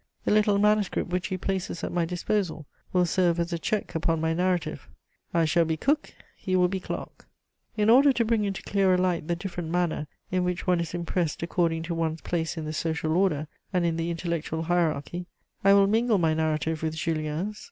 The 0.25 0.31
little 0.31 0.57
manuscript 0.57 1.11
which 1.11 1.27
he 1.27 1.37
places 1.37 1.83
at 1.83 1.91
my 1.91 2.05
disposal 2.05 2.65
will 2.91 3.05
serve 3.05 3.39
as 3.39 3.53
a 3.53 3.59
check 3.59 3.93
upon 3.93 4.19
my 4.19 4.33
narrative: 4.33 4.89
I 5.31 5.45
shall 5.45 5.63
be 5.63 5.77
Cook, 5.77 6.15
he 6.35 6.55
will 6.55 6.67
be 6.67 6.79
Clarke. 6.79 7.27
In 7.77 7.87
order 7.87 8.11
to 8.13 8.25
bring 8.25 8.43
into 8.43 8.63
clearer 8.63 8.97
light 8.97 9.27
the 9.27 9.35
different 9.35 9.69
manner 9.69 10.07
in 10.31 10.43
which 10.43 10.65
one 10.65 10.79
is 10.79 10.95
impressed 10.95 11.43
according 11.43 11.83
to 11.83 11.93
one's 11.93 12.21
place 12.21 12.57
in 12.57 12.65
the 12.65 12.73
social 12.73 13.15
order 13.15 13.47
and 13.71 13.85
in 13.85 13.95
the 13.95 14.09
intellectual 14.09 14.63
hierarchy, 14.63 15.27
I 15.63 15.75
will 15.75 15.85
mingle 15.85 16.17
my 16.17 16.33
narrative 16.33 16.81
with 16.81 16.95
Julien's. 16.95 17.59